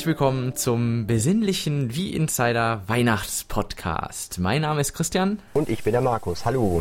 [0.00, 4.38] Herzlich willkommen zum besinnlichen Wie Insider Weihnachtspodcast.
[4.38, 5.40] Mein Name ist Christian.
[5.52, 6.46] Und ich bin der Markus.
[6.46, 6.80] Hallo.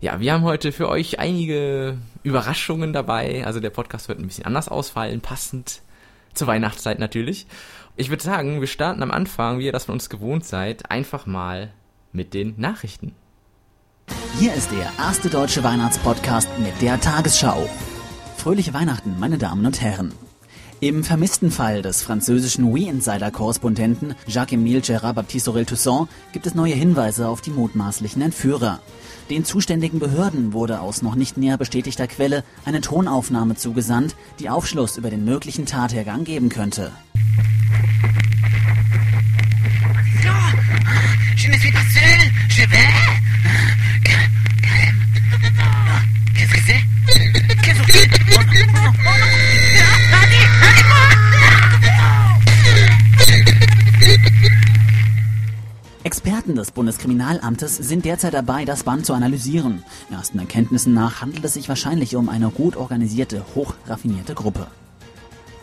[0.00, 3.44] Ja, wir haben heute für euch einige Überraschungen dabei.
[3.44, 5.82] Also der Podcast wird ein bisschen anders ausfallen, passend
[6.34, 7.48] zur Weihnachtszeit natürlich.
[7.96, 11.26] Ich würde sagen, wir starten am Anfang, wie ihr das von uns gewohnt seid, einfach
[11.26, 11.72] mal
[12.12, 13.16] mit den Nachrichten.
[14.38, 17.68] Hier ist der erste deutsche Weihnachtspodcast mit der Tagesschau.
[18.36, 20.12] Fröhliche Weihnachten, meine Damen und Herren.
[20.80, 27.28] Im vermissten Fall des französischen We-Insider-Korrespondenten Jacques-Émile Gérard Baptiste Aurel Toussaint gibt es neue Hinweise
[27.28, 28.80] auf die mutmaßlichen Entführer.
[29.30, 34.98] Den zuständigen Behörden wurde aus noch nicht näher bestätigter Quelle eine Tonaufnahme zugesandt, die Aufschluss
[34.98, 36.92] über den möglichen Tathergang geben könnte.
[48.28, 49.65] Oh non, oh non, oh
[56.06, 59.82] Experten des Bundeskriminalamtes sind derzeit dabei, das Band zu analysieren.
[60.08, 64.68] Ersten Erkenntnissen nach handelt es sich wahrscheinlich um eine gut organisierte, hochraffinierte Gruppe.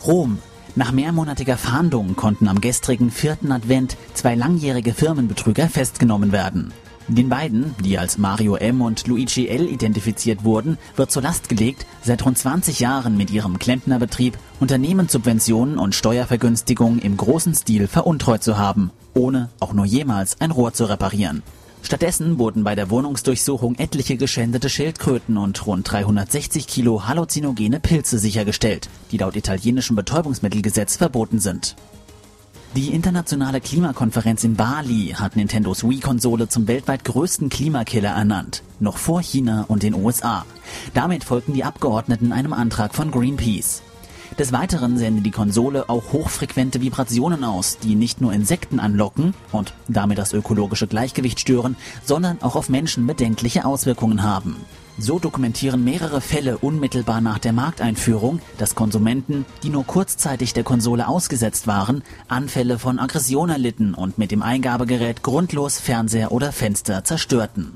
[0.05, 0.39] Rom.
[0.75, 6.73] Nach mehrmonatiger Fahndung konnten am gestrigen vierten Advent zwei langjährige Firmenbetrüger festgenommen werden.
[7.09, 8.81] Den beiden, die als Mario M.
[8.81, 9.67] und Luigi L.
[9.67, 15.95] identifiziert wurden, wird zur Last gelegt, seit rund 20 Jahren mit ihrem Klempnerbetrieb Unternehmenssubventionen und
[15.95, 21.43] Steuervergünstigungen im großen Stil veruntreut zu haben, ohne auch nur jemals ein Rohr zu reparieren.
[21.81, 28.87] Stattdessen wurden bei der Wohnungsdurchsuchung etliche geschändete Schildkröten und rund 360 Kilo halluzinogene Pilze sichergestellt,
[29.11, 31.75] die laut italienischem Betäubungsmittelgesetz verboten sind.
[32.75, 39.21] Die internationale Klimakonferenz in Bali hat Nintendos Wii-Konsole zum weltweit größten Klimakiller ernannt, noch vor
[39.21, 40.43] China und den USA.
[40.95, 43.83] Damit folgten die Abgeordneten einem Antrag von Greenpeace.
[44.39, 49.75] Des Weiteren sendet die Konsole auch hochfrequente Vibrationen aus, die nicht nur Insekten anlocken und
[49.87, 54.55] damit das ökologische Gleichgewicht stören, sondern auch auf Menschen bedenkliche Auswirkungen haben.
[54.97, 61.07] So dokumentieren mehrere Fälle unmittelbar nach der Markteinführung, dass Konsumenten, die nur kurzzeitig der Konsole
[61.07, 67.73] ausgesetzt waren, Anfälle von Aggression erlitten und mit dem Eingabegerät grundlos Fernseher oder Fenster zerstörten.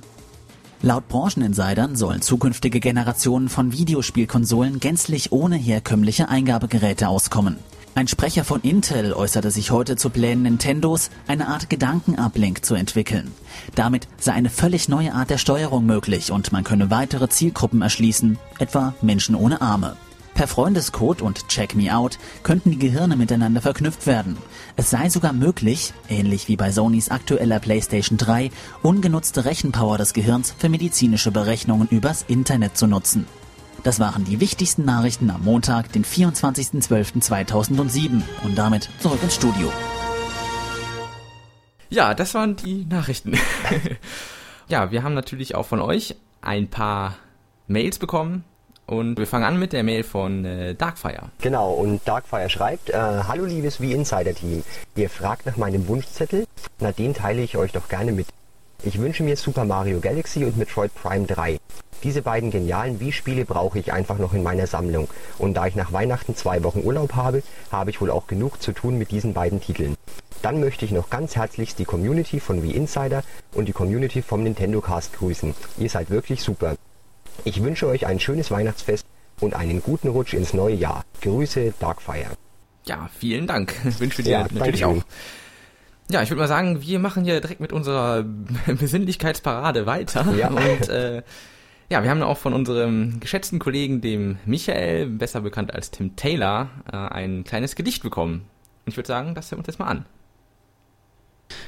[0.83, 7.57] Laut Brancheninsidern sollen zukünftige Generationen von Videospielkonsolen gänzlich ohne herkömmliche Eingabegeräte auskommen.
[7.97, 13.31] Ein Sprecher von Intel äußerte sich heute zu Plänen Nintendos, eine Art Gedankenablink zu entwickeln.
[13.73, 18.37] Damit sei eine völlig neue Art der Steuerung möglich und man könne weitere Zielgruppen erschließen,
[18.59, 19.97] etwa Menschen ohne Arme.
[20.35, 24.37] Per Freundescode und Check Me Out könnten die Gehirne miteinander verknüpft werden.
[24.75, 28.51] Es sei sogar möglich, ähnlich wie bei Sonys aktueller PlayStation 3,
[28.83, 33.25] ungenutzte Rechenpower des Gehirns für medizinische Berechnungen übers Internet zu nutzen.
[33.83, 38.21] Das waren die wichtigsten Nachrichten am Montag, den 24.12.2007.
[38.43, 39.71] Und damit zurück ins Studio.
[41.89, 43.37] Ja, das waren die Nachrichten.
[44.67, 47.15] ja, wir haben natürlich auch von euch ein paar
[47.67, 48.43] Mails bekommen.
[48.85, 51.29] Und wir fangen an mit der Mail von äh, Darkfire.
[51.41, 54.63] Genau, und Darkfire schreibt, äh, Hallo liebes wie Insider-Team,
[54.95, 56.45] ihr fragt nach meinem Wunschzettel,
[56.79, 58.27] na den teile ich euch doch gerne mit.
[58.83, 61.59] Ich wünsche mir Super Mario Galaxy und Metroid Prime 3.
[62.03, 65.07] Diese beiden genialen Wii-Spiele brauche ich einfach noch in meiner Sammlung.
[65.37, 68.71] Und da ich nach Weihnachten zwei Wochen Urlaub habe, habe ich wohl auch genug zu
[68.71, 69.95] tun mit diesen beiden Titeln.
[70.41, 74.43] Dann möchte ich noch ganz herzlichst die Community von Wii Insider und die Community vom
[74.43, 75.55] Nintendo Cast grüßen.
[75.77, 76.75] Ihr seid wirklich super.
[77.43, 79.05] Ich wünsche euch ein schönes Weihnachtsfest
[79.39, 81.03] und einen guten Rutsch ins neue Jahr.
[81.21, 82.31] Grüße, Darkfire.
[82.85, 83.73] Ja, vielen Dank.
[83.99, 84.95] Wünsche dir Ja, natürlich auch.
[86.09, 88.23] Ja, ich würde mal sagen, wir machen hier direkt mit unserer
[88.67, 90.33] Besinnlichkeitsparade weiter.
[90.35, 90.49] Ja.
[90.49, 91.21] Und äh,
[91.89, 96.69] ja, wir haben auch von unserem geschätzten Kollegen, dem Michael, besser bekannt als Tim Taylor,
[96.91, 98.45] äh, ein kleines Gedicht bekommen.
[98.85, 100.05] Und ich würde sagen, das hören wir uns jetzt mal an.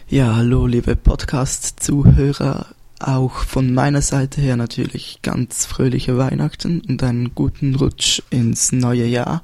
[0.08, 2.68] Ja, hallo liebe Podcast-Zuhörer.
[3.00, 9.06] Auch von meiner Seite her natürlich ganz fröhliche Weihnachten und einen guten Rutsch ins neue
[9.06, 9.42] Jahr.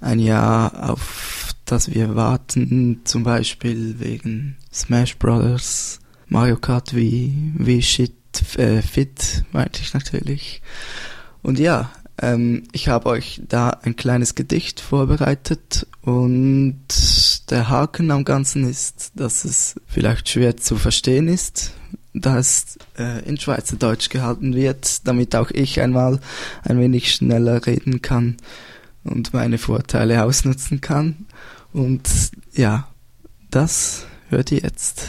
[0.00, 6.00] Ein Jahr, auf das wir warten, zum Beispiel wegen Smash Brothers,
[6.34, 10.62] Mario Kart Wii, Wii Shit, äh, Fit, meinte ich natürlich.
[11.42, 16.76] Und ja, ähm, ich habe euch da ein kleines Gedicht vorbereitet und
[17.50, 21.70] der Haken am Ganzen ist, dass es vielleicht schwer zu verstehen ist,
[22.14, 26.18] da es äh, in Schweizerdeutsch gehalten wird, damit auch ich einmal
[26.64, 28.38] ein wenig schneller reden kann
[29.04, 31.26] und meine Vorteile ausnutzen kann.
[31.72, 32.08] Und
[32.54, 32.88] ja,
[33.52, 35.06] das hört ihr jetzt.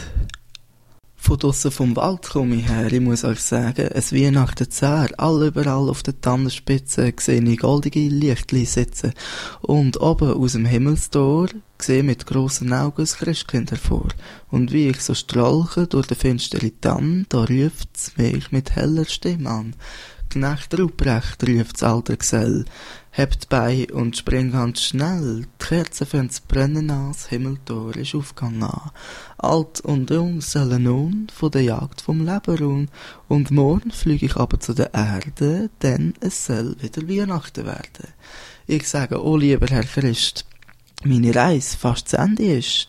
[1.26, 5.48] Von draussen vom Wald komme ich her, ich muss euch sagen, es Weihnachten zäh, all
[5.48, 9.12] überall auf der Tannenspitze sehe ich goldige Lichtli sitzen.
[9.60, 11.48] Und oben aus dem Himmelstor
[11.82, 14.06] sehe mit grossen Augen das Christkind hervor.
[14.52, 19.50] Und wie ich so strolche durch den finsteren Tann, da ruft's mich mit heller Stimme
[19.50, 19.74] an.
[20.30, 22.66] Knecht Ruprecht, ruft's alter Gesell.
[23.18, 25.46] Hebt bei und spring ganz schnell.
[25.46, 28.68] Die Kerzen fängt's brennen an, das Himmeltor ist aufgegangen.
[29.38, 32.90] Alt und jung sollen nun von der Jagd vom Leben ruhen.
[33.26, 38.12] Und morgen flieg ich aber zu der Erde, denn es soll wieder Weihnachten werden.
[38.66, 40.44] Ich sage, oh lieber Herr Christ,
[41.02, 42.88] meine Reise fast zu Ende ist.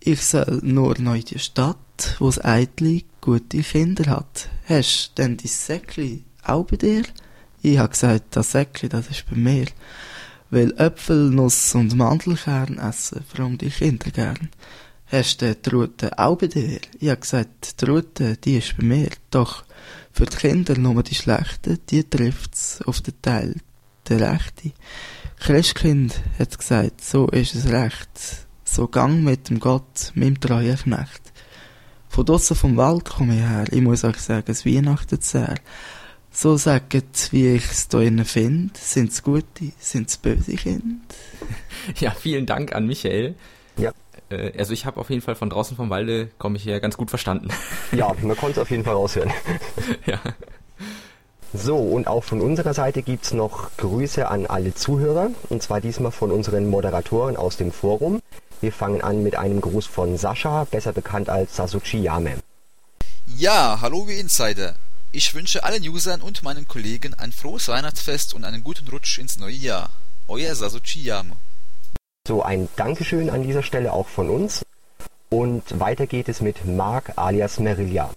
[0.00, 4.48] Ich soll nur noch die Stadt, wo's Eitli gute Kinder hat.
[4.66, 7.02] Hast denn die Säckli auch bei dir?
[7.64, 9.66] Ich hab gesagt, das Säckli, das ist bei mir.
[10.50, 14.48] Weil Äpfel, Nuss und Mandelkern essen, vor allem die Kinder gern.
[15.06, 16.80] Hast du die Rute auch bei dir?
[16.98, 19.10] Ich hab gesagt, die Rute, die ist bei mir.
[19.30, 19.64] Doch
[20.10, 23.54] für die Kinder nur die schlechte, die trifft's auf den Teil,
[24.08, 24.72] der rechte.
[25.38, 28.46] Christkind hat gesagt, so ist es recht.
[28.64, 31.32] So gang mit dem Gott, meinem treuen Knecht.
[32.08, 35.54] Von draussen vom Wald komme ich her, ich muss euch sagen, es Weihnachten sehr.
[36.32, 40.96] So sagt, wie ich's da innen finde, sind's gute, sind's böse Kinder?
[41.98, 43.34] Ja, vielen Dank an Michael.
[43.76, 43.90] Ja.
[44.30, 46.96] Äh, Also ich habe auf jeden Fall von draußen vom Walde, komme ich hier ganz
[46.96, 47.48] gut verstanden.
[47.92, 49.30] Ja, man konnte es auf jeden Fall raushören.
[50.06, 50.20] ja.
[51.52, 56.12] So, und auch von unserer Seite gibt's noch Grüße an alle Zuhörer, und zwar diesmal
[56.12, 58.22] von unseren Moderatoren aus dem Forum.
[58.62, 62.36] Wir fangen an mit einem Gruß von Sascha, besser bekannt als Sasuchi Yame.
[63.36, 64.74] Ja, hallo wie Insider.
[65.14, 69.36] Ich wünsche allen Usern und meinen Kollegen ein frohes Weihnachtsfest und einen guten Rutsch ins
[69.36, 69.90] neue Jahr.
[70.26, 71.36] Euer Sasuchi Yame.
[72.26, 74.64] So ein Dankeschön an dieser Stelle auch von uns.
[75.28, 78.10] Und weiter geht es mit Mark alias Merillia.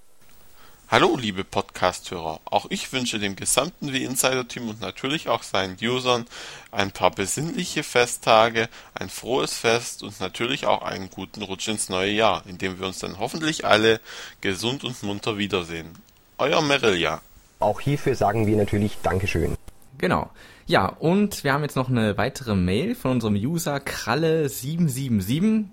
[0.87, 2.39] Hallo, liebe Podcast-Hörer.
[2.45, 6.25] Auch ich wünsche dem gesamten W-Insider-Team und natürlich auch seinen Usern
[6.71, 12.11] ein paar besinnliche Festtage, ein frohes Fest und natürlich auch einen guten Rutsch ins neue
[12.11, 13.99] Jahr, in dem wir uns dann hoffentlich alle
[14.39, 15.93] gesund und munter wiedersehen.
[16.37, 17.21] Euer Merilja.
[17.59, 19.55] Auch hierfür sagen wir natürlich Dankeschön.
[19.97, 20.29] Genau.
[20.67, 25.65] Ja, und wir haben jetzt noch eine weitere Mail von unserem User Kralle777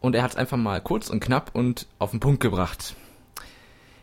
[0.00, 2.96] und er hat es einfach mal kurz und knapp und auf den Punkt gebracht.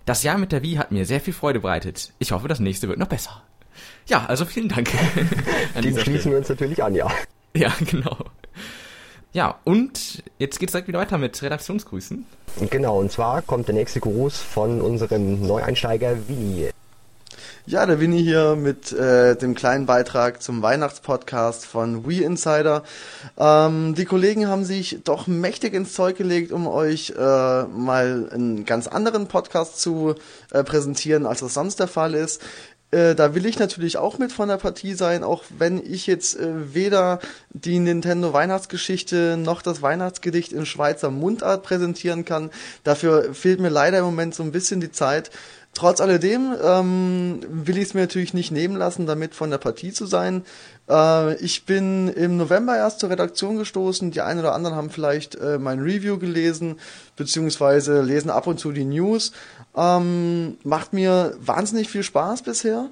[0.06, 2.14] Das Jahr mit der Wii hat mir sehr viel Freude bereitet.
[2.20, 3.42] Ich hoffe, das nächste wird noch besser.
[4.08, 4.90] Ja, also vielen Dank.
[5.76, 6.36] Dem dieser schließen Stelle.
[6.36, 7.12] wir uns natürlich an, ja.
[7.56, 8.18] Ja, genau.
[9.34, 12.26] Ja, und jetzt geht's direkt wieder weiter mit Redaktionsgrüßen.
[12.70, 16.70] Genau, und zwar kommt der nächste Gruß von unserem Neueinsteiger Willi.
[17.66, 22.84] Ja, der Winnie hier mit äh, dem kleinen Beitrag zum Weihnachtspodcast von We Insider.
[23.38, 28.66] Ähm, die Kollegen haben sich doch mächtig ins Zeug gelegt, um euch äh, mal einen
[28.66, 30.16] ganz anderen Podcast zu
[30.52, 32.42] äh, präsentieren, als das sonst der Fall ist.
[32.94, 36.40] Äh, da will ich natürlich auch mit von der Partie sein, auch wenn ich jetzt
[36.40, 37.20] äh, weder
[37.50, 42.52] die Nintendo Weihnachtsgeschichte noch das Weihnachtsgedicht in Schweizer Mundart präsentieren kann.
[42.84, 45.32] Dafür fehlt mir leider im Moment so ein bisschen die Zeit.
[45.74, 49.92] Trotz alledem ähm, will ich es mir natürlich nicht nehmen lassen, damit von der Partie
[49.92, 50.44] zu sein.
[50.90, 54.12] Äh, ich bin im November erst zur Redaktion gestoßen.
[54.12, 56.80] Die einen oder anderen haben vielleicht äh, mein Review gelesen,
[57.16, 59.32] beziehungsweise lesen ab und zu die News.
[59.76, 62.90] Ähm, macht mir wahnsinnig viel Spaß bisher.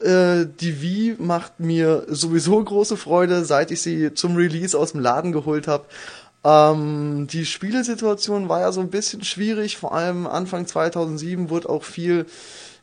[0.00, 5.00] Äh, die Wii macht mir sowieso große Freude, seit ich sie zum Release aus dem
[5.00, 5.84] Laden geholt habe.
[6.44, 11.84] Ähm, die Spielesituation war ja so ein bisschen schwierig, vor allem Anfang 2007 wurde auch
[11.84, 12.26] viel,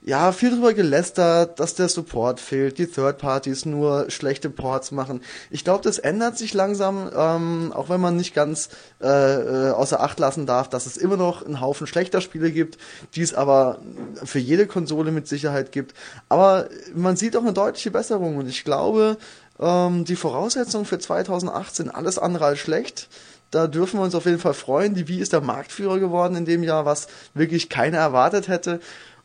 [0.02, 5.22] ja, viel drüber gelästert, dass der Support fehlt, die Third Parties nur schlechte Ports machen.
[5.52, 8.70] Ich glaube, das ändert sich langsam, ähm, auch wenn man nicht ganz
[9.02, 12.78] äh, äh, außer Acht lassen darf, dass es immer noch einen Haufen schlechter Spiele gibt,
[13.16, 13.80] die es aber
[14.24, 15.94] für jede Konsole mit Sicherheit gibt.
[16.30, 19.18] Aber man sieht auch eine deutliche Besserung und ich glaube,
[19.60, 23.10] ähm, die Voraussetzungen für 2008 sind alles andere als schlecht.
[23.52, 24.94] Da dürfen wir uns auf jeden Fall freuen.
[24.94, 28.80] Die Wii ist der Marktführer geworden in dem Jahr, was wirklich keiner erwartet hätte.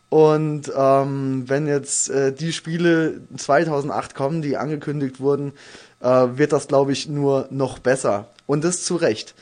[0.08, 5.52] Und ähm, wenn jetzt äh, die Spiele 2008 kommen, die angekündigt wurden,
[6.00, 8.28] äh, wird das, glaube ich, nur noch besser.
[8.46, 9.34] Und das zu Recht.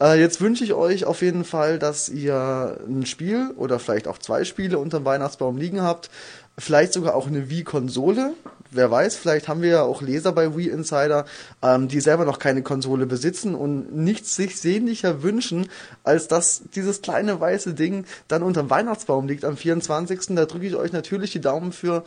[0.00, 4.18] Äh, jetzt wünsche ich euch auf jeden Fall, dass ihr ein Spiel oder vielleicht auch
[4.18, 6.10] zwei Spiele unterm Weihnachtsbaum liegen habt.
[6.58, 8.34] Vielleicht sogar auch eine Wii-Konsole.
[8.72, 11.24] Wer weiß, vielleicht haben wir ja auch Leser bei Wii Insider,
[11.60, 15.68] ähm, die selber noch keine Konsole besitzen und nichts sich sehnlicher wünschen,
[16.04, 20.36] als dass dieses kleine weiße Ding dann unterm Weihnachtsbaum liegt am 24.
[20.36, 22.04] Da drücke ich euch natürlich die Daumen für.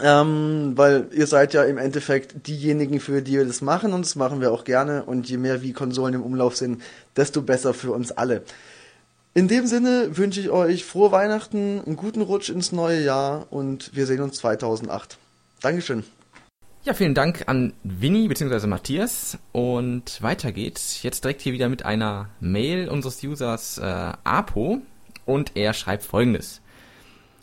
[0.00, 4.16] Ähm, weil ihr seid ja im Endeffekt diejenigen, für die wir das machen und das
[4.16, 6.80] machen wir auch gerne und je mehr wie Konsolen im Umlauf sind,
[7.14, 8.42] desto besser für uns alle.
[9.34, 13.94] In dem Sinne wünsche ich euch frohe Weihnachten, einen guten Rutsch ins neue Jahr und
[13.94, 15.18] wir sehen uns 2008.
[15.62, 16.04] Dankeschön.
[16.84, 18.66] Ja, vielen Dank an Winnie bzw.
[18.66, 19.38] Matthias.
[19.52, 21.02] Und weiter geht's.
[21.04, 24.82] Jetzt direkt hier wieder mit einer Mail unseres Users äh, Apo.
[25.24, 26.60] Und er schreibt folgendes.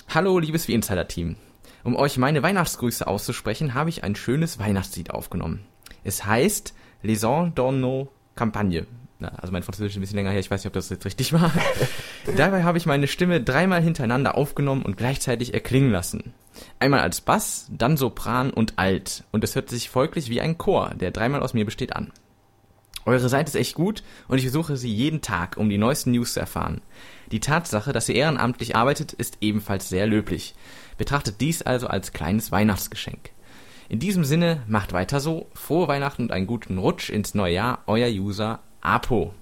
[0.10, 1.38] Hallo, liebes Wie-Insider-Team.
[1.86, 5.66] Um euch meine Weihnachtsgrüße auszusprechen, habe ich ein schönes Weihnachtslied aufgenommen.
[6.04, 8.86] Es heißt Les Ans d'Orno Campagne.
[9.22, 11.06] Na, also mein Französisch ist ein bisschen länger her, ich weiß nicht, ob das jetzt
[11.06, 11.52] richtig war.
[12.38, 16.34] Dabei habe ich meine Stimme dreimal hintereinander aufgenommen und gleichzeitig erklingen lassen.
[16.80, 19.26] Einmal als Bass, dann Sopran und Alt.
[19.32, 22.14] Und es hört sich folglich wie ein Chor, der dreimal aus mir besteht, an.
[23.06, 26.34] Eure Seite ist echt gut und ich besuche sie jeden Tag, um die neuesten News
[26.34, 26.82] zu erfahren.
[27.32, 30.56] Die Tatsache, dass ihr ehrenamtlich arbeitet, ist ebenfalls sehr löblich.
[30.98, 33.32] Betrachtet dies also als kleines Weihnachtsgeschenk.
[33.90, 35.48] In diesem Sinne, macht weiter so.
[35.54, 37.80] Frohe Weihnachten und einen guten Rutsch ins neue Jahr.
[37.88, 39.34] Euer User Apo.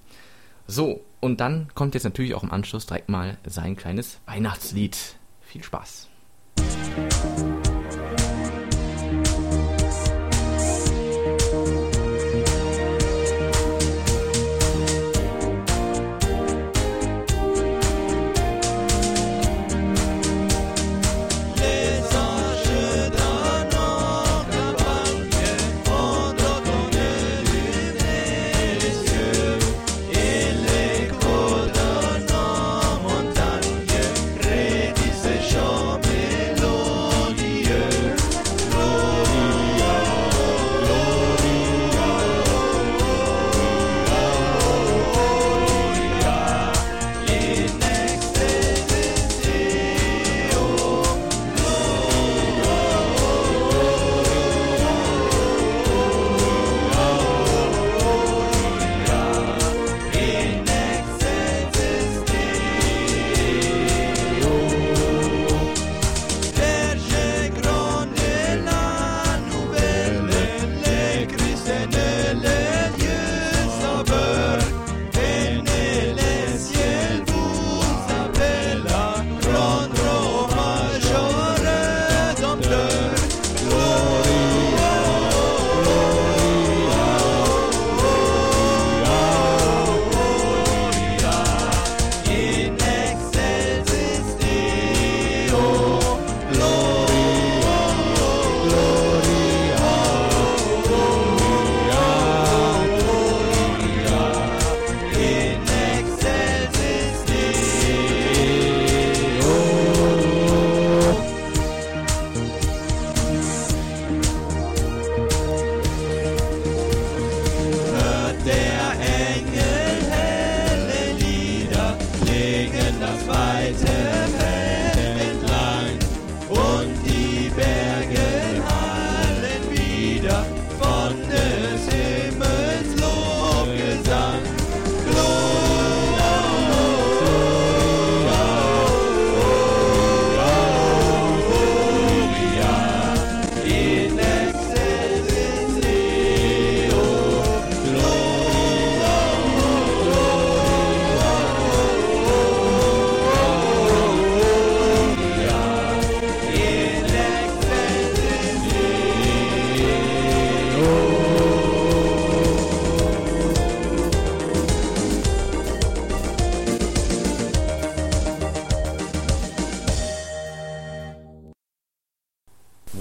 [0.67, 4.98] So, und dann kommt jetzt natürlich auch im Anschluss direkt mal sein kleines Weihnachtslied.
[5.41, 6.10] Viel Spaß.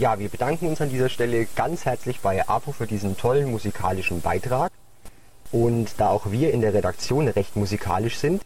[0.07, 4.21] Ja, wir bedanken uns an dieser Stelle ganz herzlich bei APO für diesen tollen musikalischen
[4.21, 4.71] Beitrag.
[5.51, 8.41] Und da auch wir in der Redaktion recht musikalisch sind,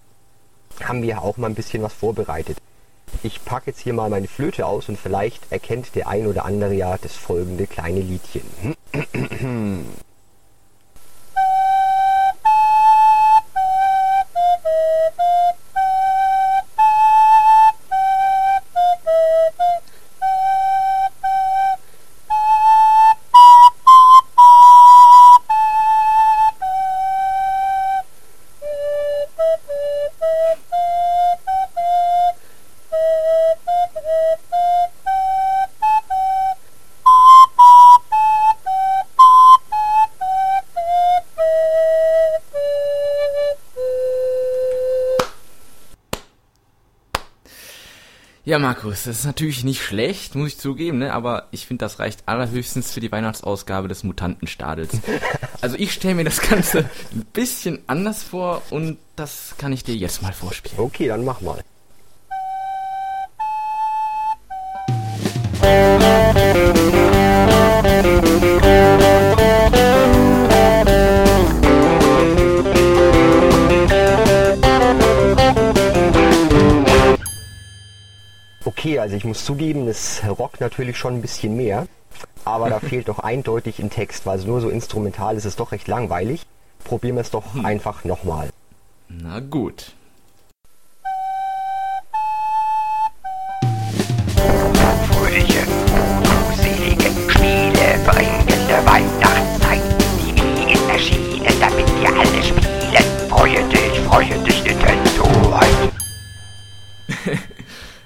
[0.83, 2.57] haben wir auch mal ein bisschen was vorbereitet.
[3.23, 6.73] Ich packe jetzt hier mal meine Flöte aus und vielleicht erkennt der ein oder andere
[6.73, 8.75] ja das folgende kleine Liedchen.
[48.51, 51.15] Ja, Markus, das ist natürlich nicht schlecht, muss ich zugeben, ne?
[51.15, 54.91] aber ich finde, das reicht allerhöchstens für die Weihnachtsausgabe des Mutantenstadels.
[55.63, 59.95] Also ich stelle mir das Ganze ein bisschen anders vor und das kann ich dir
[59.95, 60.81] jetzt mal vorspielen.
[60.81, 61.63] Okay, dann mach mal.
[78.91, 81.87] Okay, also ich muss zugeben, es rockt natürlich schon ein bisschen mehr,
[82.45, 85.71] aber da fehlt doch eindeutig ein Text, weil es nur so instrumental ist, es doch
[85.71, 86.45] recht langweilig.
[86.83, 88.51] Probieren wir es doch einfach nochmal.
[89.09, 89.93] Na gut.
[95.13, 95.67] Fröhliche,
[96.25, 99.83] glückseligen Spiele bringen der Weihnachtszeit.
[100.19, 103.05] Die ist erschienen, damit wir alle spielen.
[103.29, 105.29] Freue dich, freue dich, Nintendo.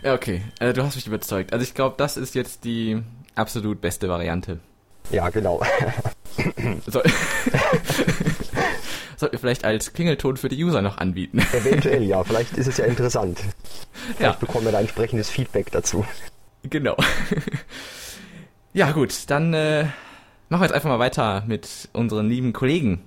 [0.04, 0.42] Ja, okay.
[0.60, 1.52] Äh, du hast mich überzeugt.
[1.52, 3.00] Also ich glaube, das ist jetzt die
[3.34, 4.60] absolut beste Variante.
[5.10, 5.60] Ja, genau.
[6.86, 7.00] So
[9.16, 11.38] Sollten wir vielleicht als Klingelton für die User noch anbieten.
[11.52, 13.38] Eventuell ja, vielleicht ist es ja interessant.
[13.38, 13.44] Ja,
[14.16, 16.04] Vielleicht bekommen wir da entsprechendes Feedback dazu.
[16.64, 16.96] genau.
[18.72, 19.84] Ja, gut, dann äh,
[20.48, 23.02] machen wir jetzt einfach mal weiter mit unseren lieben Kollegen.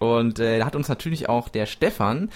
[0.00, 2.30] Und äh, da hat uns natürlich auch der Stefan,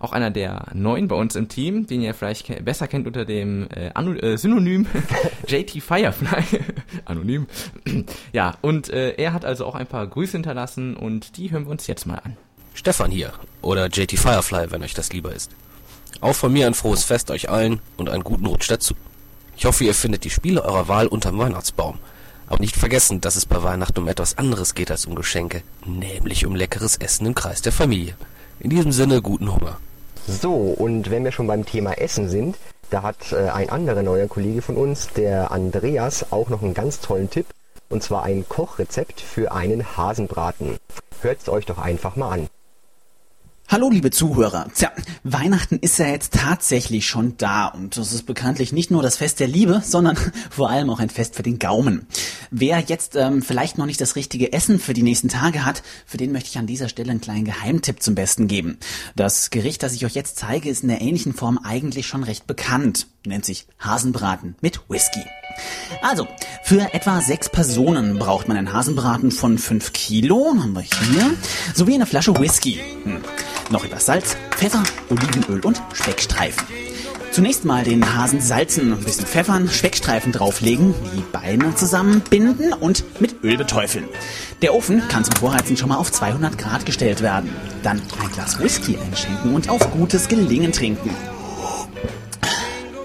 [0.00, 3.24] auch einer der neuen bei uns im Team, den ihr vielleicht ke besser kennt unter
[3.24, 4.86] dem äh, äh, Synonym
[5.46, 6.60] JT Firefly.
[7.04, 7.46] Anonym.
[8.32, 11.70] ja, und äh, er hat also auch ein paar Grüße hinterlassen und die hören wir
[11.70, 12.36] uns jetzt mal an.
[12.72, 15.50] Stefan hier, oder JT Firefly, wenn euch das lieber ist.
[16.22, 18.94] Auch von mir ein frohes Fest euch allen und einen guten Rutsch dazu.
[19.56, 21.98] Ich hoffe, ihr findet die Spiele eurer Wahl unterm Weihnachtsbaum.
[22.46, 26.46] Aber nicht vergessen, dass es bei Weihnachten um etwas anderes geht als um Geschenke, nämlich
[26.46, 28.16] um leckeres Essen im Kreis der Familie.
[28.58, 29.78] In diesem Sinne, guten Hunger.
[30.30, 32.56] So, und wenn wir schon beim Thema Essen sind,
[32.90, 37.00] da hat äh, ein anderer neuer Kollege von uns, der Andreas, auch noch einen ganz
[37.00, 37.46] tollen Tipp.
[37.88, 40.78] Und zwar ein Kochrezept für einen Hasenbraten.
[41.20, 42.48] Hört's euch doch einfach mal an.
[43.72, 44.66] Hallo, liebe Zuhörer.
[44.74, 44.90] Tja,
[45.22, 49.38] Weihnachten ist ja jetzt tatsächlich schon da und das ist bekanntlich nicht nur das Fest
[49.38, 50.18] der Liebe, sondern
[50.50, 52.04] vor allem auch ein Fest für den Gaumen.
[52.50, 56.16] Wer jetzt ähm, vielleicht noch nicht das richtige Essen für die nächsten Tage hat, für
[56.16, 58.76] den möchte ich an dieser Stelle einen kleinen Geheimtipp zum Besten geben.
[59.14, 62.48] Das Gericht, das ich euch jetzt zeige, ist in der ähnlichen Form eigentlich schon recht
[62.48, 63.06] bekannt.
[63.24, 65.22] Nennt sich Hasenbraten mit Whisky.
[66.02, 66.26] Also,
[66.64, 71.30] für etwa sechs Personen braucht man einen Hasenbraten von 5 Kilo, haben wir hier,
[71.74, 72.80] sowie eine Flasche Whisky.
[73.04, 73.20] Hm.
[73.70, 76.66] Noch etwas Salz, Pfeffer, Olivenöl und Speckstreifen.
[77.30, 83.44] Zunächst mal den Hasen salzen, ein bisschen pfeffern, Speckstreifen drauflegen, die Beine zusammenbinden und mit
[83.44, 84.08] Öl beteufeln.
[84.62, 87.50] Der Ofen kann zum Vorheizen schon mal auf 200 Grad gestellt werden.
[87.84, 91.14] Dann ein Glas Whisky einschenken und auf gutes Gelingen trinken.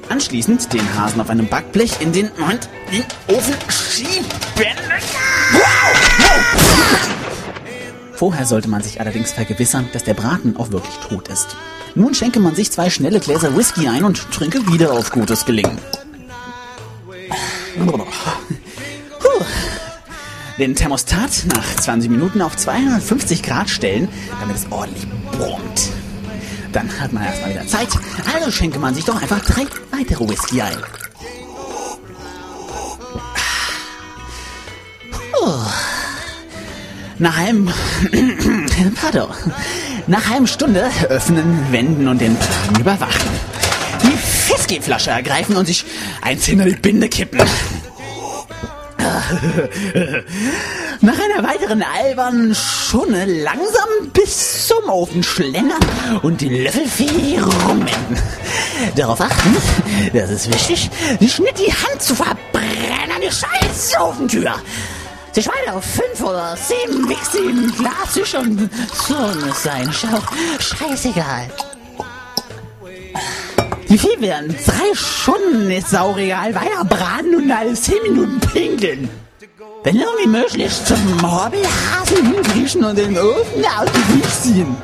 [0.10, 4.26] Anschließend den Hasen auf einem Backblech in den, Moment, den Ofen schieben.
[8.16, 11.56] Vorher sollte man sich allerdings vergewissern, dass der Braten auch wirklich tot ist.
[11.96, 15.78] Nun schenke man sich zwei schnelle Gläser Whisky ein und trinke wieder auf gutes Gelingen.
[20.58, 24.08] Den Thermostat nach 20 Minuten auf 250 Grad stellen,
[24.40, 25.90] damit es ordentlich brummt.
[26.72, 27.90] Dann hat man erstmal wieder Zeit,
[28.34, 30.78] also schenke man sich doch einfach drei weitere Whisky ein.
[35.12, 35.85] Puh.
[37.18, 37.72] Nach einem,
[39.02, 39.30] pardon,
[40.08, 43.30] nach einer Stunde öffnen, wenden und den Plan überwachen.
[44.04, 45.86] Die Whiskyflasche ergreifen und sich
[46.22, 47.40] eins hinter die Binde kippen.
[51.02, 55.80] Nach einer weiteren albernen Schunne langsam bis zum Ofen schlendern
[56.24, 58.18] und die Löffelfee rumwenden.
[58.96, 59.56] Darauf achten,
[60.14, 64.56] das ist wichtig, nicht die Hand zu verbrennen an die scheiß Ofentür.
[65.36, 69.92] Sich weiter auf fünf oder sieben Wichse im Glas und so muss sein.
[69.92, 70.18] Schau,
[70.60, 71.50] scheißegal.
[73.90, 79.10] Die Vieh werden drei Stunden ins Sauregal weiter braten und alle zehn Minuten pinkeln.
[79.84, 84.78] Wenn irgendwie möglich zum Hobbelhasen hinkriechen und den Ofen aus dem Weg ziehen.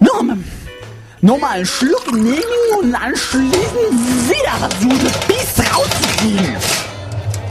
[0.00, 2.42] Nur, mal- einen Schluck nehmen
[2.78, 6.56] und anschließend wieder versuchen, das Biest rauszukriegen.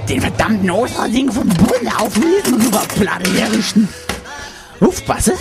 [0.09, 3.89] Den verdammten Osterding vom Boden auflesen und über Platte herrichten.
[4.79, 5.33] Aufpasse,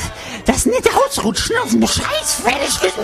[0.47, 2.95] das nicht ausrutschen auf dem Scheiß fertig ist.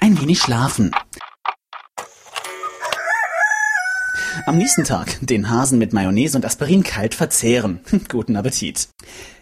[0.00, 0.92] Ein wenig schlafen.
[4.46, 7.80] Am nächsten Tag den Hasen mit Mayonnaise und Aspirin kalt verzehren.
[8.08, 8.88] Guten Appetit.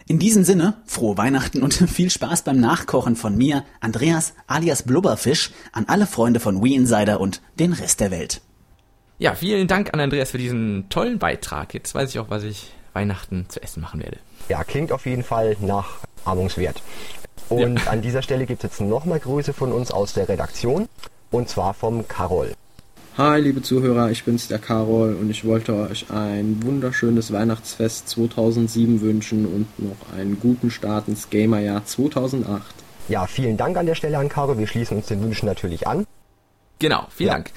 [0.09, 5.51] In diesem Sinne, frohe Weihnachten und viel Spaß beim Nachkochen von mir, Andreas alias Blubberfisch,
[5.71, 8.41] an alle Freunde von We Insider und den Rest der Welt.
[9.19, 11.75] Ja, vielen Dank an Andreas für diesen tollen Beitrag.
[11.75, 14.17] Jetzt weiß ich auch, was ich Weihnachten zu essen machen werde.
[14.47, 16.81] Ja, klingt auf jeden Fall nach ahmungswert.
[17.47, 20.89] Und an dieser Stelle gibt es jetzt nochmal Grüße von uns aus der Redaktion.
[21.29, 22.55] Und zwar vom Carol.
[23.19, 29.01] Hi, liebe Zuhörer, ich bin's, der Carol, und ich wollte euch ein wunderschönes Weihnachtsfest 2007
[29.01, 32.63] wünschen und noch einen guten Start ins Gamerjahr 2008.
[33.09, 34.57] Ja, vielen Dank an der Stelle an Carol.
[34.57, 36.07] Wir schließen uns den Wünschen natürlich an.
[36.79, 37.33] Genau, vielen Ja.
[37.33, 37.51] Dank.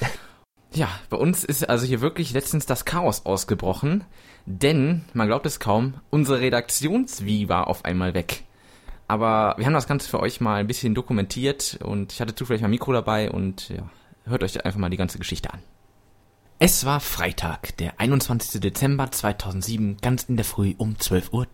[0.75, 4.03] Ja, bei uns ist also hier wirklich letztens das Chaos ausgebrochen,
[4.47, 8.43] denn, man glaubt es kaum, unsere Redaktions-Wie war auf einmal weg.
[9.07, 12.63] Aber wir haben das Ganze für euch mal ein bisschen dokumentiert und ich hatte zufällig
[12.63, 13.89] mein Mikro dabei und ja,
[14.25, 15.61] hört euch einfach mal die ganze Geschichte an.
[16.59, 18.61] Es war Freitag, der 21.
[18.61, 21.47] Dezember 2007, ganz in der Früh um 12.30 Uhr.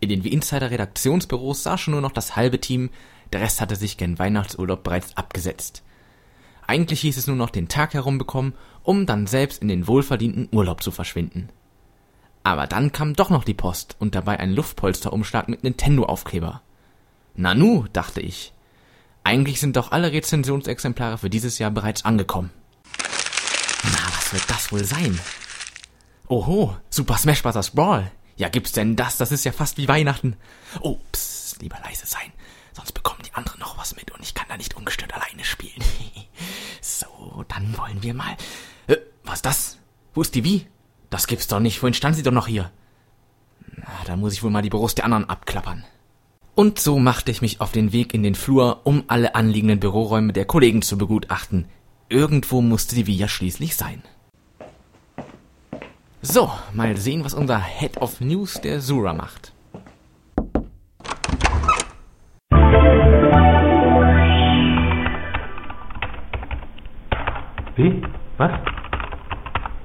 [0.00, 2.90] In den wie Insider Redaktionsbüros saß schon nur noch das halbe Team,
[3.32, 5.82] der Rest hatte sich gen Weihnachtsurlaub bereits abgesetzt.
[6.66, 10.82] Eigentlich hieß es nur noch den Tag herumbekommen, um dann selbst in den wohlverdienten Urlaub
[10.82, 11.48] zu verschwinden.
[12.42, 16.62] Aber dann kam doch noch die Post und dabei ein Luftpolsterumschlag mit Nintendo-Aufkleber.
[17.34, 18.52] Nanu, dachte ich.
[19.26, 22.52] Eigentlich sind doch alle Rezensionsexemplare für dieses Jahr bereits angekommen.
[23.82, 25.18] Na, was wird das wohl sein?
[26.28, 27.72] Oho, Super Smash Bros.
[27.72, 28.08] Brawl.
[28.36, 29.16] Ja, gibt's denn das?
[29.16, 30.36] Das ist ja fast wie Weihnachten.
[30.80, 32.32] Oh, psst, lieber leise sein.
[32.72, 35.82] Sonst bekommen die anderen noch was mit und ich kann da nicht ungestört alleine spielen.
[36.80, 38.36] so, dann wollen wir mal.
[38.86, 39.78] Äh, was das?
[40.14, 40.68] Wo ist die Wie?
[41.10, 41.80] Das gibt's doch nicht.
[41.80, 42.70] Vorhin stand sie doch noch hier.
[43.74, 45.84] Na, da muss ich wohl mal die Büros der anderen abklappern.
[46.56, 50.32] Und so machte ich mich auf den Weg in den Flur, um alle anliegenden Büroräume
[50.32, 51.66] der Kollegen zu begutachten.
[52.08, 54.02] Irgendwo musste die ja schließlich sein.
[56.22, 59.52] So, mal sehen, was unser Head of News, der Sura, macht.
[67.76, 68.02] Wie?
[68.38, 68.52] Was?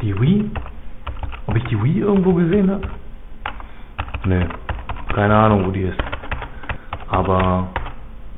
[0.01, 0.49] Die Wii?
[1.47, 2.89] Ob ich die Wii irgendwo gesehen habe?
[4.23, 4.47] Nee,
[5.13, 6.11] keine Ahnung, wo die ist.
[7.12, 7.67] Aber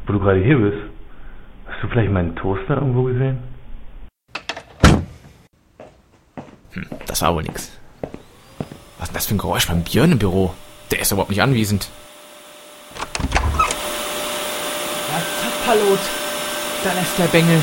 [0.07, 0.77] wo du gerade hier bist,
[1.67, 3.37] hast du vielleicht meinen Toaster irgendwo gesehen?
[6.71, 7.77] Hm, das war wohl nix.
[8.97, 10.55] Was ist denn das für ein Geräusch beim Björn im Büro?
[10.89, 11.87] Der ist überhaupt nicht anwesend.
[15.07, 15.99] Ja, Zappalot.
[16.83, 17.61] Da lässt der Bengel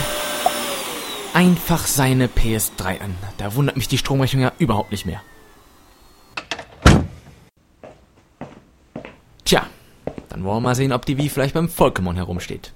[1.35, 3.17] einfach seine PS3 an.
[3.37, 5.23] Da wundert mich die Stromrechnung ja überhaupt nicht mehr.
[9.45, 9.67] Tja,
[10.29, 12.73] dann wollen wir mal sehen, ob die Wii vielleicht beim Volkemon herumsteht.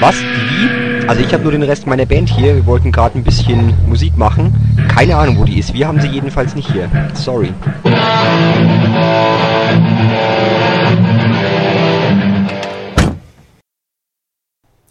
[0.00, 0.16] Was?
[0.16, 1.08] Wie?
[1.08, 2.56] Also ich habe nur den Rest meiner Band hier.
[2.56, 4.54] Wir wollten gerade ein bisschen Musik machen.
[4.88, 5.74] Keine Ahnung, wo die ist.
[5.74, 6.88] Wir haben sie jedenfalls nicht hier.
[7.12, 7.52] Sorry.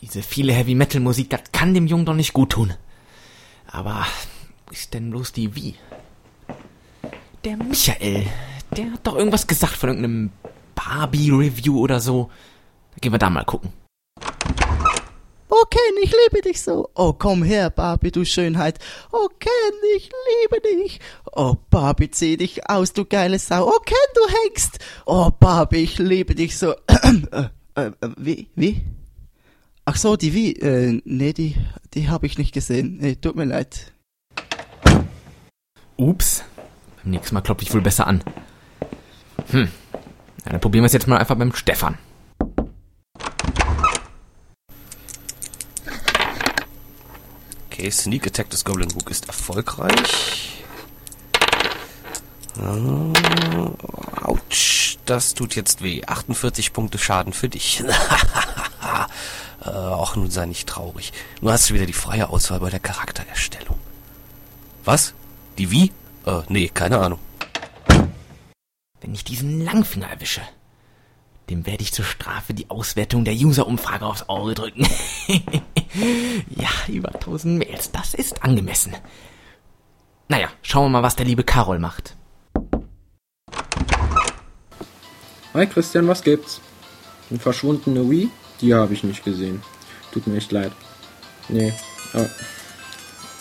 [0.06, 2.76] Diese viele Heavy Metal Musik, das kann dem Jungen doch nicht gut tun.
[3.66, 4.06] Aber
[4.72, 5.74] ist denn bloß die Wie?
[7.44, 8.28] Der Michael,
[8.78, 10.32] der hat doch irgendwas gesagt von irgendeinem
[10.76, 12.30] Barbie Review oder so.
[12.94, 13.74] Da gehen wir da mal gucken.
[15.50, 16.88] Oh Ken, ich liebe dich so.
[16.94, 18.78] Oh, komm her, Barbie, du Schönheit.
[19.12, 19.50] Oh Ken,
[19.96, 21.00] ich liebe dich.
[21.32, 23.68] Oh, Barbie, zieh dich aus, du geile Sau.
[23.68, 24.78] Oh Ken, du hängst.
[25.08, 26.76] Oh, Barbie, ich liebe dich so.
[26.88, 28.86] äh, äh, äh, wie, wie?
[29.88, 30.54] Ach so, die wie?
[30.54, 31.56] Äh, nee, die,
[31.94, 32.98] die habe ich nicht gesehen.
[33.00, 33.94] Nee, tut mir leid.
[35.96, 36.44] Ups.
[37.04, 38.24] Beim nächsten Mal klopfe ich wohl besser an.
[39.52, 39.70] Hm.
[40.44, 42.00] Ja, dann probieren wir es jetzt mal einfach beim Stefan.
[47.70, 50.64] Okay, Sneak Attack des Goblin Book ist erfolgreich.
[52.60, 53.14] Ah,
[54.24, 56.02] Autsch, das tut jetzt weh.
[56.06, 57.84] 48 Punkte Schaden für dich.
[59.66, 61.12] äh, auch nun sei nicht traurig.
[61.42, 63.80] Nur hast du wieder die freie Auswahl bei der Charaktererstellung.
[64.84, 65.14] Was?
[65.58, 65.92] Die wie?
[66.26, 67.20] Äh, nee, keine Ahnung.
[69.02, 70.42] Wenn ich diesen Langfinger erwische,
[71.50, 74.88] dem werde ich zur Strafe die Auswertung der User-Umfrage aufs Auge drücken.
[76.50, 78.96] ja, über 1000 Mails, das ist angemessen.
[80.28, 82.16] Naja, schauen wir mal, was der liebe Carol macht.
[85.54, 86.60] Hi Christian, was gibt's?
[87.30, 88.30] Eine verschwundene Wii?
[88.62, 89.62] Die habe ich nicht gesehen.
[90.12, 90.72] Tut mir echt leid.
[91.50, 91.74] Nee.
[92.14, 92.26] Äh,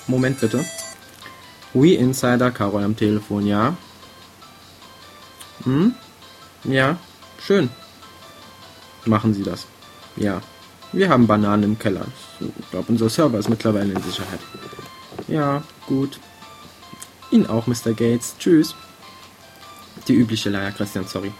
[0.06, 0.64] Moment bitte.
[1.72, 3.76] Wii Insider, Carol am Telefon, ja?
[5.64, 5.94] Hm?
[6.64, 6.98] Ja,
[7.44, 7.70] schön.
[9.04, 9.66] Machen Sie das.
[10.16, 10.40] Ja.
[10.92, 12.06] Wir haben Bananen im Keller.
[12.40, 14.40] Ich glaube, unser Server ist mittlerweile in Sicherheit.
[15.26, 16.20] Ja, gut.
[17.30, 17.92] Ihnen auch, Mr.
[17.92, 18.36] Gates.
[18.38, 18.74] Tschüss.
[20.08, 21.32] Die übliche Leier, Christian, sorry.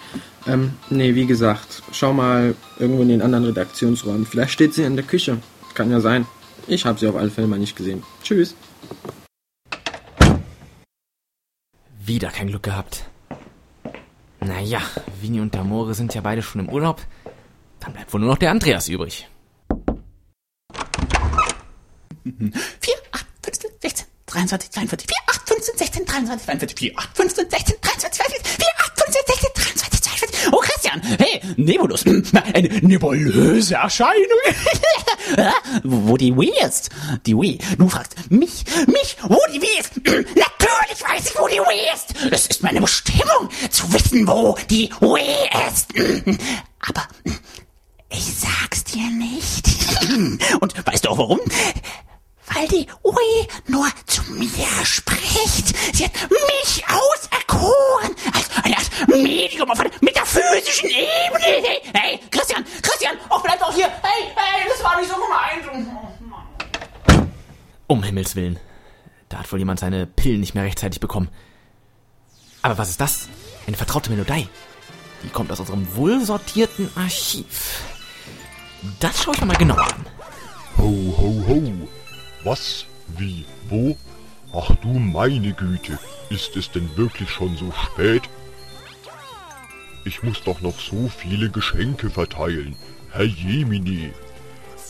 [0.46, 4.26] Ähm, nee, wie gesagt, schau mal irgendwo in den anderen Redaktionsräumen.
[4.26, 5.38] Vielleicht steht sie in der Küche.
[5.74, 6.26] Kann ja sein.
[6.66, 8.02] Ich habe sie auf alle Fälle mal nicht gesehen.
[8.22, 8.54] Tschüss.
[12.06, 13.04] Wieder kein Glück gehabt.
[14.40, 14.80] Naja,
[15.20, 17.00] Vini und Damore sind ja beide schon im Urlaub.
[17.80, 19.28] Dann bleibt wohl nur noch der Andreas übrig.
[22.24, 27.50] 4, 8, 15, 16, 23, 42, 4, 8, 15, 16, 23, 42, 4, 8, 15,
[27.50, 30.52] 16, 23, 42, 4, 8, 15, 16, 23, 42.
[30.52, 32.04] Oh, Christian, hey, Nebulus,
[32.54, 34.38] eine nebulöse Erscheinung.
[35.84, 36.90] wo die Wii ist?
[37.26, 37.58] Die Wii.
[37.78, 39.96] Du fragst mich, mich, wo die Wii ist.
[40.04, 42.14] Natürlich weiß ich, wo die Wii ist.
[42.30, 45.92] Es ist meine Bestimmung, zu wissen, wo die Wii ist.
[46.88, 47.08] Aber
[48.10, 49.66] ich sag's dir nicht.
[50.60, 51.40] Und weißt du auch warum?
[52.52, 55.74] Weil die Ui nur zu mir spricht.
[55.94, 56.98] Sie hat mich eine
[59.54, 61.40] Medium auf einer metaphysischen Ebene.
[61.40, 63.88] Hey, hey, Christian, Christian, oh, bleib doch hier.
[64.02, 65.88] Hey, hey, das war nicht so gemeint.
[67.86, 68.58] Um Himmels Willen.
[69.28, 71.28] Da hat wohl jemand seine Pillen nicht mehr rechtzeitig bekommen.
[72.62, 73.28] Aber was ist das?
[73.66, 74.48] Eine vertraute Melodie.
[75.22, 77.80] Die kommt aus unserem wohlsortierten Archiv.
[79.00, 80.06] Das schaue ich mir mal genauer an.
[80.78, 81.88] Ho, ho, ho.
[82.42, 82.86] Was?
[83.16, 83.44] Wie?
[83.68, 83.96] Wo?
[84.52, 85.98] Ach du meine Güte,
[86.30, 88.22] ist es denn wirklich schon so spät?
[90.06, 92.76] Ich muss doch noch so viele Geschenke verteilen.
[93.10, 94.12] Herr Jemini.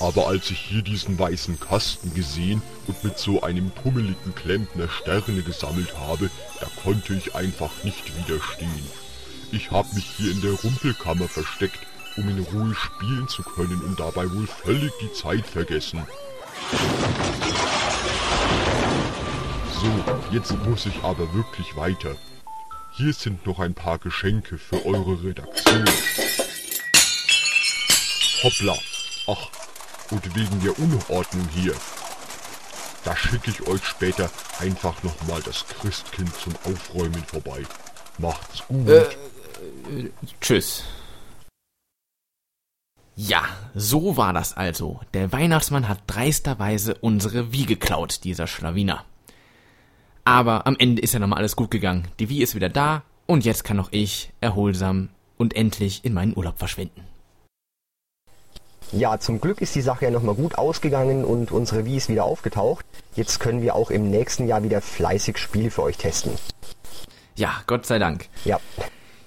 [0.00, 5.42] Aber als ich hier diesen weißen Kasten gesehen und mit so einem pummeligen Klempner Sterne
[5.42, 8.88] gesammelt habe, da konnte ich einfach nicht widerstehen.
[9.52, 11.78] Ich habe mich hier in der Rumpelkammer versteckt,
[12.16, 16.00] um in Ruhe spielen zu können und dabei wohl völlig die Zeit vergessen.
[19.80, 22.16] So, jetzt muss ich aber wirklich weiter.
[22.96, 25.84] Hier sind noch ein paar Geschenke für eure Redaktion.
[28.44, 28.78] Hoppla.
[29.26, 29.50] Ach,
[30.12, 31.74] und wegen der Unordnung hier.
[33.02, 34.30] Da schicke ich euch später
[34.60, 37.64] einfach nochmal das Christkind zum Aufräumen vorbei.
[38.18, 38.88] Macht's gut.
[38.88, 40.84] Äh, äh, tschüss.
[43.16, 43.42] Ja,
[43.74, 45.00] so war das also.
[45.14, 49.04] Der Weihnachtsmann hat dreisterweise unsere Wie geklaut, dieser Schlawiner.
[50.24, 52.08] Aber am Ende ist ja nochmal alles gut gegangen.
[52.18, 56.36] Die Wie ist wieder da und jetzt kann auch ich erholsam und endlich in meinen
[56.36, 57.02] Urlaub verschwinden.
[58.92, 62.24] Ja, zum Glück ist die Sache ja nochmal gut ausgegangen und unsere Wie ist wieder
[62.24, 62.86] aufgetaucht.
[63.16, 66.32] Jetzt können wir auch im nächsten Jahr wieder fleißig Spiele für euch testen.
[67.34, 68.28] Ja, Gott sei Dank.
[68.44, 68.60] Ja.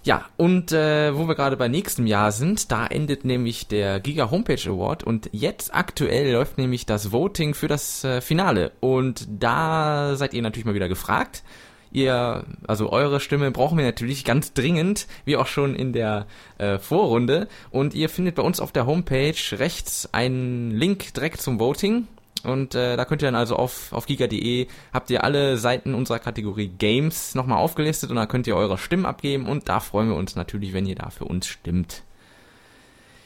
[0.08, 4.32] Ja, und äh, wo wir gerade bei nächstem Jahr sind, da endet nämlich der Giga
[4.32, 10.16] Homepage Award und jetzt aktuell läuft nämlich das Voting für das äh, Finale und da
[10.16, 11.44] seid ihr natürlich mal wieder gefragt.
[11.92, 16.26] Ihr, also eure Stimme brauchen wir natürlich ganz dringend, wie auch schon in der
[16.58, 17.50] äh, Vorrunde.
[17.70, 22.08] Und ihr findet bei uns auf der Homepage rechts einen Link direkt zum Voting.
[22.48, 26.20] Und äh, da könnt ihr dann also auf, auf giga.de habt ihr alle Seiten unserer
[26.20, 30.16] Kategorie Games nochmal aufgelistet und da könnt ihr eure Stimmen abgeben und da freuen wir
[30.16, 32.04] uns natürlich, wenn ihr da für uns stimmt.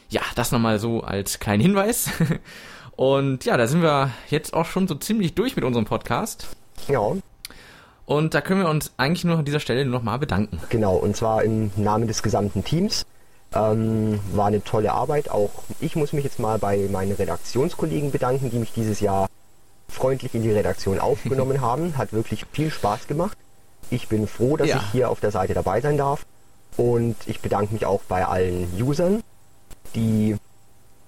[0.10, 2.10] Ja, das nochmal so als kleinen Hinweis.
[2.98, 6.48] Und ja, da sind wir jetzt auch schon so ziemlich durch mit unserem Podcast.
[6.88, 7.00] Ja.
[8.06, 10.60] Und da können wir uns eigentlich nur an dieser Stelle nochmal bedanken.
[10.70, 13.06] Genau, und zwar im Namen des gesamten Teams.
[13.54, 15.30] Ähm, war eine tolle Arbeit.
[15.30, 19.28] Auch ich muss mich jetzt mal bei meinen Redaktionskollegen bedanken, die mich dieses Jahr
[19.90, 21.98] freundlich in die Redaktion aufgenommen haben.
[21.98, 23.38] Hat wirklich viel Spaß gemacht.
[23.90, 24.78] Ich bin froh, dass Ja.
[24.78, 26.26] ich hier auf der Seite dabei sein darf.
[26.78, 29.22] Und ich bedanke mich auch bei allen Usern,
[29.94, 30.38] die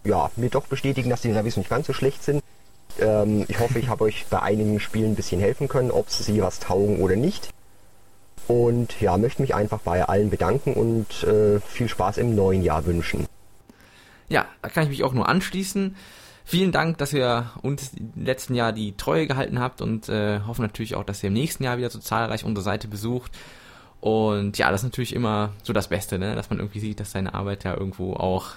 [0.04, 2.44] ja, mir doch bestätigen, dass die Reviews nicht ganz so schlecht sind.
[3.00, 6.42] Ähm, ich hoffe, ich habe euch bei einigen Spielen ein bisschen helfen können, ob sie
[6.42, 7.50] was taugen oder nicht.
[8.48, 12.86] Und ja, möchte mich einfach bei allen bedanken und äh, viel Spaß im neuen Jahr
[12.86, 13.26] wünschen.
[14.30, 15.96] Ja, da kann ich mich auch nur anschließen.
[16.46, 20.64] Vielen Dank, dass ihr uns im letzten Jahr die Treue gehalten habt und äh, hoffen
[20.64, 23.32] natürlich auch, dass ihr im nächsten Jahr wieder so zahlreich unsere Seite besucht.
[24.02, 26.36] Und ja, das ist natürlich immer so das Beste, ne?
[26.36, 28.50] dass man irgendwie sieht, dass seine Arbeit ja irgendwo auch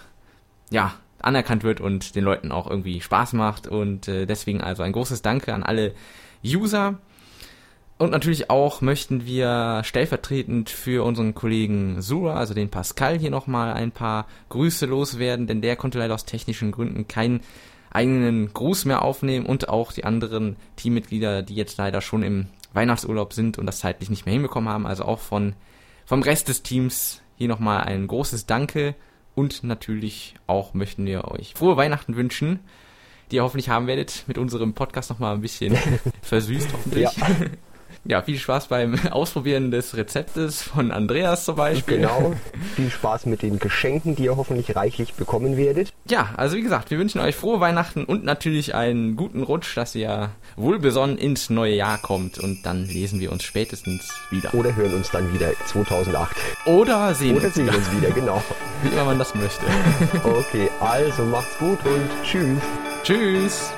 [0.70, 3.68] ja anerkannt wird und den Leuten auch irgendwie Spaß macht.
[3.68, 5.94] Und äh, deswegen also ein großes Danke an alle
[6.44, 6.98] User.
[7.98, 13.72] Und natürlich auch möchten wir stellvertretend für unseren Kollegen Sura, also den Pascal, hier nochmal
[13.72, 17.40] ein paar Grüße loswerden, denn der konnte leider aus technischen Gründen keinen
[17.90, 23.32] eigenen Gruß mehr aufnehmen und auch die anderen Teammitglieder, die jetzt leider schon im Weihnachtsurlaub
[23.32, 24.86] sind und das zeitlich nicht mehr hinbekommen haben.
[24.86, 25.54] Also auch von
[26.04, 28.94] vom Rest des Teams hier nochmal ein großes Danke
[29.34, 32.60] Und natürlich auch möchten wir euch frohe Weihnachten wünschen,
[33.30, 35.76] die ihr hoffentlich haben werdet, mit unserem Podcast nochmal ein bisschen
[36.22, 37.04] versüßt hoffentlich.
[37.16, 37.28] Ja.
[38.08, 41.98] Ja, viel Spaß beim Ausprobieren des Rezeptes von Andreas zum Beispiel.
[41.98, 42.34] Genau.
[42.76, 45.92] Viel Spaß mit den Geschenken, die ihr hoffentlich reichlich bekommen werdet.
[46.08, 49.94] Ja, also wie gesagt, wir wünschen euch frohe Weihnachten und natürlich einen guten Rutsch, dass
[49.94, 54.54] ihr wohlbesonnen ins neue Jahr kommt und dann lesen wir uns spätestens wieder.
[54.54, 56.36] Oder hören uns dann wieder 2008.
[56.66, 58.42] Oder sehen Oder uns sehen uns wieder, genau.
[58.82, 59.64] Wie immer man das möchte.
[60.22, 62.60] Okay, also macht's gut und tschüss.
[63.02, 63.72] Tschüss.